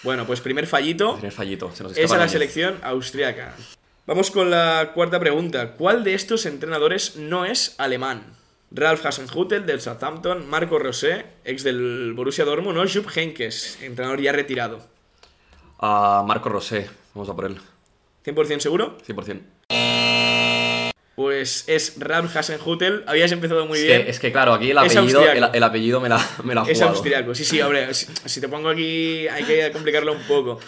[0.03, 1.71] Bueno, pues primer fallito Primer fallito.
[1.73, 3.55] Se nos es a la selección austríaca.
[4.05, 5.75] Vamos con la cuarta pregunta.
[5.75, 8.35] ¿Cuál de estos entrenadores no es alemán?
[8.71, 14.33] Ralf Hasenhüttl del Southampton, Marco Rosé, ex del Borussia Dortmund o Jupp Heynckes, entrenador ya
[14.33, 14.79] retirado.
[15.79, 16.89] A Marco Rosé.
[17.13, 17.57] Vamos a por él.
[18.25, 18.97] ¿100% seguro?
[19.07, 19.41] 100%.
[21.15, 23.04] Pues es Ralf Hasenhüttl.
[23.06, 24.04] Habías empezado muy Es bien.
[24.04, 26.69] que, es que, claro, aquí el apellido, el, el apellido me la, me la ha
[26.69, 30.60] Es austriaco, sí, sí, hombre, si, si te pongo aquí hay que complicarlo un poco.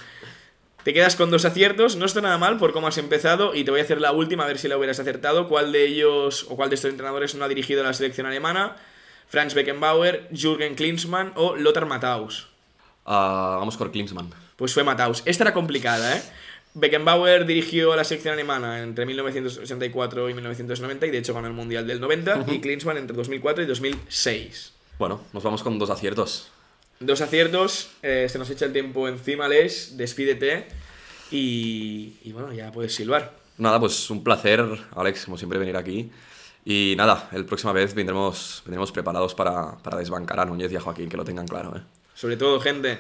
[0.84, 3.72] Te quedas con dos aciertos, no está nada mal por cómo has empezado y te
[3.72, 5.48] voy a hacer la última a ver si la hubieras acertado.
[5.48, 8.76] ¿Cuál de ellos o cuál de estos entrenadores no ha dirigido la selección alemana?
[9.28, 12.50] Franz Beckenbauer, Jürgen Klinsmann o Lothar Matthaus.
[13.04, 14.30] Ah, vamos con Klinsmann.
[14.58, 15.24] Pues fue Matthaus.
[15.26, 16.22] Esta era complicada, ¿eh?
[16.76, 21.54] Beckenbauer dirigió a la selección alemana entre 1984 y 1990 y de hecho ganó el
[21.54, 24.74] Mundial del 90 y Klinsmann entre 2004 y 2006.
[25.00, 26.52] Bueno, nos vamos con dos aciertos.
[27.00, 30.68] Dos aciertos, eh, se nos echa el tiempo encima, Les, despídete
[31.32, 33.34] y, y bueno, ya puedes silbar.
[33.58, 36.12] Nada, pues un placer, Alex, como siempre, venir aquí.
[36.66, 40.82] Y nada, el próxima vez vendremos, vendremos preparados para, para desbancar a Núñez y a
[40.82, 41.78] Joaquín, que lo tengan claro.
[41.78, 41.82] ¿eh?
[42.16, 42.98] Sobre todo, gente,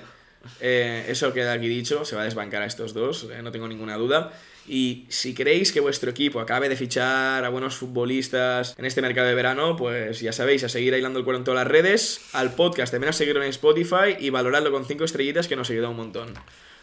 [0.59, 3.67] eh, eso queda aquí dicho, se va a desbancar a estos dos, eh, no tengo
[3.67, 4.31] ninguna duda.
[4.67, 9.27] Y si queréis que vuestro equipo acabe de fichar a buenos futbolistas en este mercado
[9.27, 12.55] de verano, pues ya sabéis, a seguir aislando el cuero en todas las redes, al
[12.55, 15.97] podcast también a seguirlo en Spotify y valorarlo con 5 estrellitas que nos ayuda un
[15.97, 16.33] montón.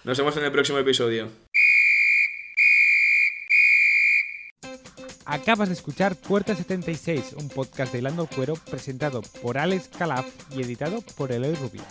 [0.04, 1.28] Nos vemos en el próximo episodio.
[5.24, 10.26] Acabas de escuchar Puerta 76, un podcast de Hilando el Cuero presentado por Alex Calaf
[10.54, 11.82] y editado por Eloy Rubio.